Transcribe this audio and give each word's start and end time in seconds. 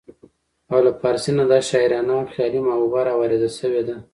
او 0.71 0.77
له 0.85 0.91
پارسۍ 1.01 1.31
نه 1.39 1.45
دا 1.51 1.59
شاعرانه 1.69 2.11
او 2.17 2.23
خيالي 2.33 2.59
محبوبه 2.67 2.99
راوارده 3.07 3.49
شوې 3.59 3.81
ده 3.87 3.95